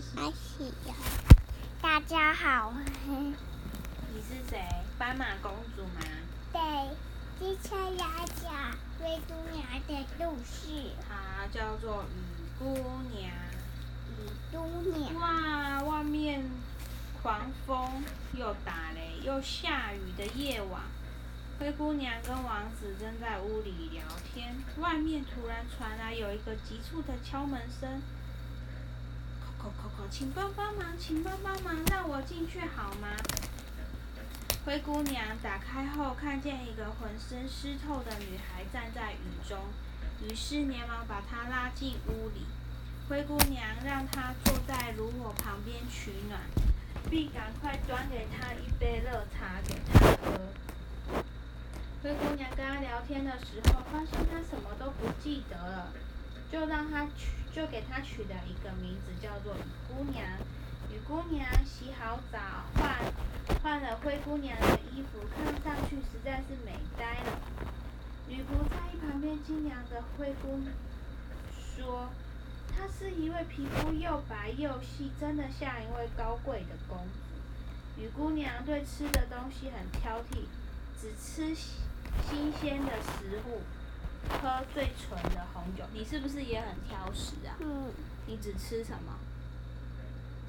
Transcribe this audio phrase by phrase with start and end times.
[0.00, 0.16] 始。
[0.16, 0.94] 开始了。
[1.80, 2.72] 大家好，
[3.06, 3.34] 你
[4.22, 4.60] 是谁？
[4.98, 6.00] 斑马公主吗？
[6.52, 6.60] 对，
[7.38, 8.06] 今天要
[8.42, 10.92] 讲灰姑娘的故事。
[11.08, 12.18] 它叫做雨
[12.58, 12.74] 姑
[13.12, 13.30] 娘。
[14.08, 15.14] 雨姑娘。
[15.14, 16.48] 哇，外面
[17.22, 18.04] 狂风
[18.34, 20.82] 又打雷又下雨的夜晚，
[21.58, 24.02] 灰姑娘跟王子正在屋里聊
[24.32, 24.56] 天。
[24.78, 28.00] 外面突然传来有一个急促的敲门声。
[30.10, 33.08] 请帮帮忙，请帮帮忙，让我进去好吗？
[34.64, 39.58] 灰姑娘打开后，看见一个浑身湿透的女孩站在雨中，
[40.22, 42.46] 于是连忙把她拉进屋里。
[43.08, 46.40] 灰姑娘让她坐在炉火旁边取暖，
[47.10, 50.38] 并赶快端给她一杯热茶给她喝。
[52.02, 55.92] 灰姑娘跟她聊天的时候，发现她什么都不记得了，
[56.50, 57.32] 就让她取。
[57.50, 60.22] 就给她取了一个名字，叫做雨姑娘。
[60.92, 62.38] 雨姑娘洗好澡，
[62.76, 62.94] 换
[63.60, 67.40] 换了灰姑娘的衣服，看上去实在是美呆了。
[68.28, 70.60] 女仆在一旁边惊讶的灰姑
[71.74, 72.10] 说
[72.70, 80.44] ：“她是一位皮肤又白又细，真的像一位高贵的公主。”雨姑娘对吃的东西很挑剔，
[81.00, 83.62] 只吃新鲜的食物。
[84.28, 87.56] 喝最纯的红酒，你是不是也很挑食啊？
[87.60, 87.92] 嗯。
[88.26, 89.18] 你只吃什么？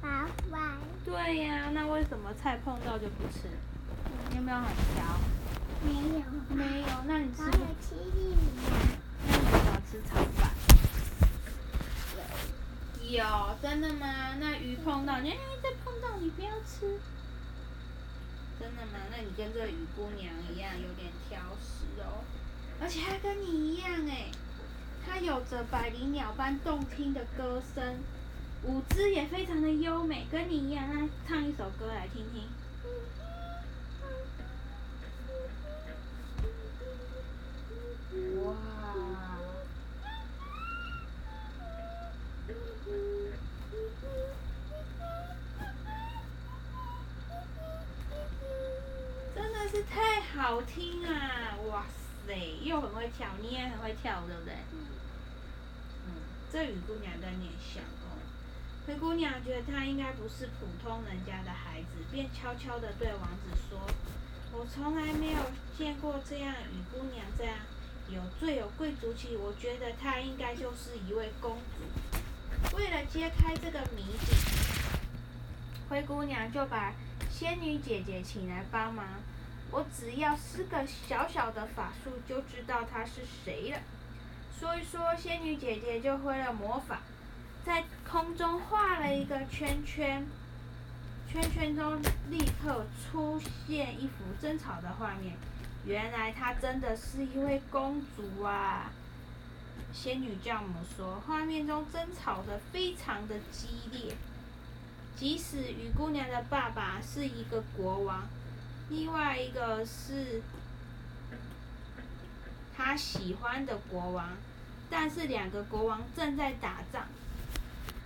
[0.00, 0.08] 白
[0.50, 0.78] 饭。
[1.04, 3.50] 对呀，那为什么菜碰到就不吃？
[4.30, 5.04] 你有没有很挑？
[5.84, 6.24] 没有。
[6.48, 7.42] 没有，那你吃？
[7.42, 8.36] 我有吃玉米。
[9.28, 10.50] 那你怎么吃炒饭？
[13.02, 13.18] 有。
[13.18, 13.24] 有，
[13.60, 14.36] 真的吗？
[14.40, 15.30] 那鱼碰到，你
[15.62, 16.98] 再碰到你不要吃。
[18.58, 18.98] 真的吗？
[19.10, 22.24] 那你跟这个雨姑娘一样，有点挑食哦。
[22.80, 24.26] 而且还跟你一样哎，
[25.04, 27.98] 它有着百灵鸟般动听的歌声，
[28.64, 30.88] 舞姿也非常的优美，跟你一样。
[30.88, 32.42] 来唱一首歌来听听。
[38.44, 38.54] 哇！
[49.34, 51.56] 真的是太好听啊！
[51.68, 52.05] 哇塞！
[52.26, 54.54] 对，又很会跳，你也很会跳，对不对？
[54.72, 56.12] 嗯。
[56.52, 58.18] 这雨姑娘跟你像哦。
[58.86, 63.78] 灰姑娘觉得她应该不是普通人家的孩子，便悄悄地对王子说
[64.52, 65.38] ：“我从来没有
[65.76, 67.56] 见过这样雨姑娘这样
[68.08, 71.82] 有最有贵族气，我觉得她应该就是一位公主。”
[72.76, 74.34] 为了揭开这个谜底，
[75.88, 76.92] 灰姑娘就把
[77.30, 79.04] 仙女姐姐请来帮忙。
[79.70, 83.78] 我只要施个小小的法术，就知道她是谁了。
[84.58, 87.00] 说一说，仙女姐姐就会了魔法，
[87.64, 90.26] 在空中画了一个圈圈，
[91.30, 92.00] 圈圈中
[92.30, 95.36] 立刻出现一幅争吵的画面。
[95.84, 98.90] 原来她真的是一位公主啊！
[99.92, 104.16] 仙女教母说，画面中争吵的非常的激烈，
[105.16, 108.26] 即使雨姑娘的爸爸是一个国王。
[108.88, 110.42] 另外一个是
[112.76, 114.36] 他喜欢的国王，
[114.88, 117.06] 但是两个国王正在打仗。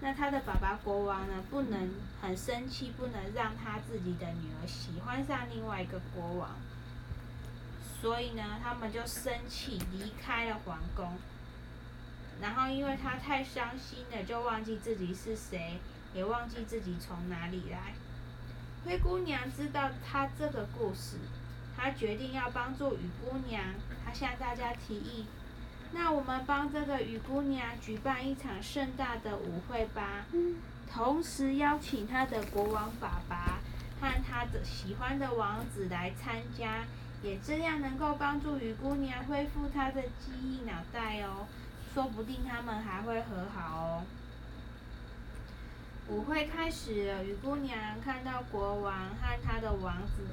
[0.00, 6.56] 那他的爸爸国王呢，不能很生气，不能让他自己的女儿喜欢上另外一个国王。
[8.00, 11.18] 所以呢，他们就生气离开了皇宫。
[12.40, 15.78] 然后因为他太伤心了，就忘记自己是谁，
[16.14, 17.94] 也忘记自己从哪里来。
[18.84, 21.16] 灰姑娘知道他这个故事，
[21.76, 23.62] 她决定要帮助雨姑娘。
[24.04, 25.26] 她向大家提议
[25.94, 30.26] ：“那我们帮这个雨姑娘举办一场盛大的舞会吧，
[30.92, 33.60] 同时邀请她的国王爸爸
[34.00, 36.84] 和她的喜欢的王子来参加，
[37.22, 41.46] 也这样能够帮助雨姑娘恢复她的记忆脑袋哦，
[41.94, 44.02] 说不定他们还会和好哦。”
[46.12, 50.26] 舞会开始了，雨姑娘看到国王和他的王子，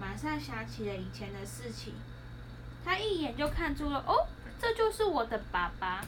[0.00, 1.94] 马上想起了以前的事情。
[2.84, 4.26] 她一眼就看出了，哦，
[4.58, 6.04] 这就是我的爸爸。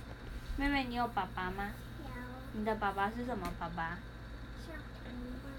[0.56, 1.70] 妹妹，你有爸爸吗？
[2.00, 2.08] 有。
[2.58, 3.98] 你的爸爸是什么爸爸？
[4.66, 5.00] 帅哥
[5.44, 5.50] 爸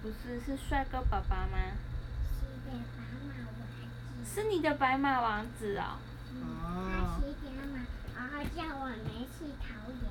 [0.00, 1.58] 不是，是帅哥爸爸吗？
[2.38, 3.66] 是的，白马王
[4.24, 4.32] 子。
[4.32, 5.98] 是你的白马王子哦。
[6.40, 7.82] 他骑着马，
[8.14, 9.02] 然后叫我们
[9.36, 10.06] 去桃园。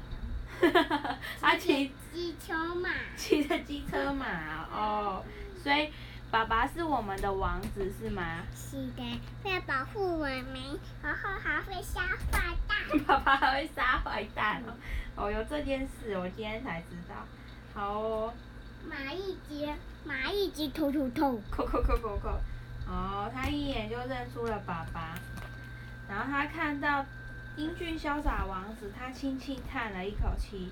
[1.41, 4.27] 他骑机车马，骑着机车马
[4.71, 5.25] 哦，
[5.61, 5.89] 所以
[6.29, 8.43] 爸爸是我们的王子是吗？
[8.55, 12.99] 是的，会保护我们，然后还会杀坏蛋。
[13.07, 14.73] 爸爸还会杀坏蛋哦，
[15.15, 17.15] 哦，有这件事，我今天才知道。
[17.73, 18.33] 好哦。
[18.89, 19.67] 蚂蚁急，
[20.07, 21.39] 蚂蚁急，头头头。
[21.49, 22.29] 扣扣扣扣扣。
[22.87, 25.15] 哦，他一眼就认出了爸爸，
[26.07, 27.05] 然后他看到
[27.57, 30.71] 英俊潇洒王子，他轻轻叹了一口气。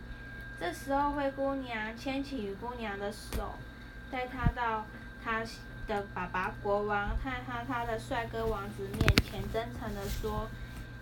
[0.60, 3.54] 这时候，灰姑娘牵起雨姑娘的手，
[4.12, 4.86] 带她到
[5.24, 5.42] 她
[5.88, 10.50] 的爸爸国王，看看她的帅哥王子面前，真诚地说：“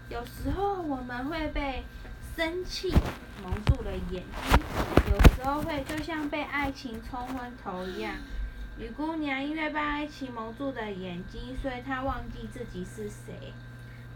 [0.09, 1.83] 有时候我们会被
[2.35, 2.93] 生气
[3.43, 4.59] 蒙住了眼睛，
[5.11, 8.13] 有时候会就像被爱情冲昏头一样。”
[8.77, 13.51] 雨姑娘因为被爱情蒙住了眼睛，所以她忘记自己是谁，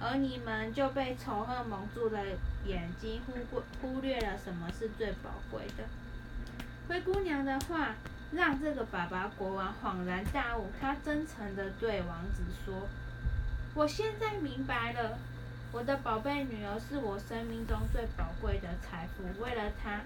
[0.04, 2.20] 而你们就被仇恨蒙住了
[2.66, 5.84] 眼睛，忽过忽略了什么是最宝贵的。
[6.88, 7.94] 灰姑娘的话
[8.32, 12.88] 让这个爸爸国王恍然大悟，他真诚地对王子说
[13.76, 15.20] ：“我现在明白了，
[15.72, 19.24] 我的宝贝女儿是我生命中最宝贵的财富。
[19.44, 20.02] 为了她，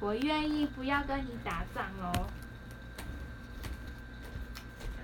[0.00, 2.28] 我愿意不要跟你打仗喽。”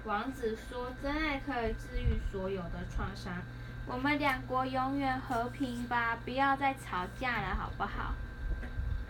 [0.05, 3.43] 王子说：“真爱可以治愈所有的创伤，
[3.91, 8.15] 我们两国永远和平吧，不要再吵架了，好不好？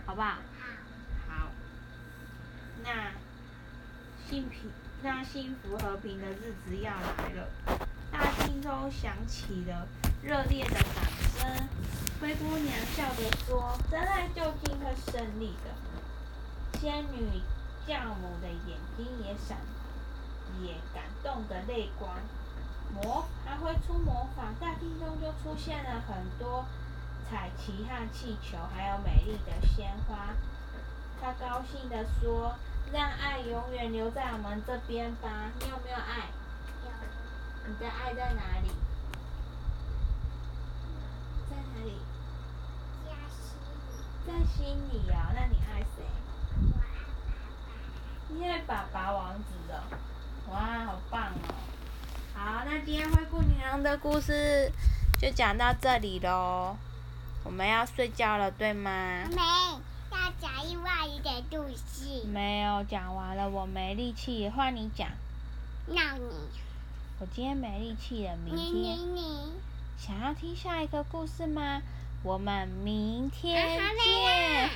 [0.05, 0.37] 好不好？
[1.27, 1.47] 好。
[2.83, 3.11] 那
[4.25, 4.71] 幸平，
[5.03, 7.49] 那幸福和平的日子要来了，
[8.09, 9.85] 大厅中响起了
[10.23, 11.03] 热烈的掌
[11.37, 11.67] 声。
[12.21, 15.69] 灰姑娘笑着说：‘真爱究竟会胜利的。’
[16.79, 17.41] 仙女
[17.85, 19.57] 教母的眼睛也闪。”
[20.63, 22.11] 也感动的泪光，
[22.93, 26.65] 魔还会出魔法，大厅中就出现了很多
[27.29, 30.33] 彩旗和气球，还有美丽的鲜花。
[31.21, 32.55] 他高兴地说
[32.91, 36.29] ：“让爱永远留在我们这边吧。”你有没有爱？
[36.83, 36.91] 有。
[37.67, 38.71] 你的爱在哪里？
[41.49, 41.99] 在哪里？
[43.05, 43.97] 在心里。
[44.25, 45.31] 在心里啊？
[45.35, 46.03] 那你爱谁？
[46.57, 48.29] 我爱爸爸。
[48.29, 49.75] 你爱爸爸王子哦。
[50.51, 51.33] 哇，好棒哦！
[52.33, 54.71] 好，那今天灰姑娘的故事
[55.19, 56.75] 就讲到这里喽。
[57.43, 59.25] 我们要睡觉了，对吗？
[59.29, 59.41] 没，
[60.11, 62.25] 要讲另外一个故事。
[62.25, 65.09] 没有讲完了，我没力气，换你讲。
[65.87, 66.29] 那你。
[67.19, 68.65] 我今天没力气了，明天。
[68.65, 69.51] 你你你。
[69.97, 71.81] 想要听下一个故事吗？
[72.23, 73.81] 我们明天见。
[73.81, 74.69] 还没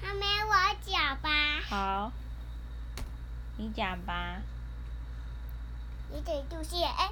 [0.00, 0.54] 还没我
[0.84, 1.30] 讲吧。
[1.68, 2.12] 好，
[3.56, 4.40] 你讲吧。
[6.14, 7.10] 你得杜西哎，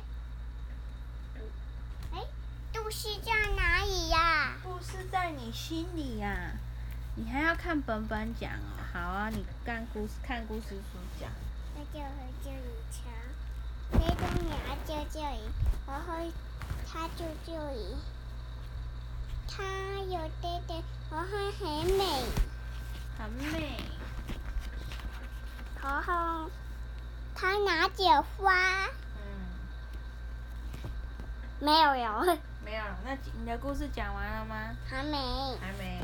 [2.13, 2.23] 哎，
[2.71, 4.59] 杜西在哪里呀？
[4.63, 6.53] 故事在你心里呀，
[7.15, 8.77] 你还要看本本讲哦。
[8.93, 11.31] 好啊，你看故事看故事书讲。
[11.75, 12.11] 那就和
[12.45, 12.61] 这里
[12.93, 13.01] 瞧，
[13.93, 15.41] 黑姑娘就这里，
[15.87, 16.31] 然后
[16.87, 17.97] 它就这里，
[19.49, 19.65] 它
[20.03, 21.27] 有爹爹，然后
[21.59, 22.05] 很美，
[23.19, 23.81] 很美，
[25.83, 26.51] 然后。
[27.35, 28.87] 他拿着花。
[29.17, 29.49] 嗯。
[31.61, 32.39] 没有了。
[32.65, 34.77] 没有了，那你的故事讲完了吗？
[34.89, 35.17] 还没。
[35.61, 36.01] 还没。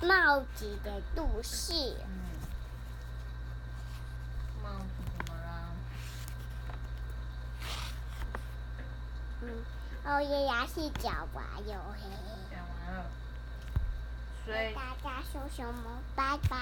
[0.00, 1.72] 帽子的故事。
[2.04, 2.20] 嗯。
[4.62, 4.84] 帽子
[5.16, 5.72] 怎么了？
[10.08, 10.14] 嗯。
[10.16, 12.32] 哦爷爷是讲完哟，嘿嘿。
[12.50, 13.04] 讲完了。
[14.46, 14.74] 所以。
[14.74, 15.98] 大家说什么？
[16.16, 16.56] 拜拜。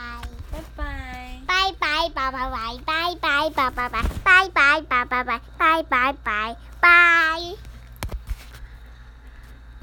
[0.50, 1.40] 拜拜。
[1.46, 7.40] 拜拜，拜拜拜，拜拜拜拜拜，拜拜拜拜拜，拜拜拜拜。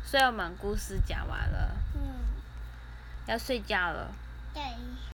[0.05, 1.71] 所以我们故事讲完了。
[1.95, 2.01] 嗯。
[3.27, 4.11] 要睡觉了。
[4.53, 4.61] 对。